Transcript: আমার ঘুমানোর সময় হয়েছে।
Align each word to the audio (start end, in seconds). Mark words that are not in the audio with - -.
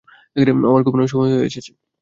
আমার 0.65 0.81
ঘুমানোর 0.85 1.11
সময় 1.13 1.31
হয়েছে। 1.33 1.59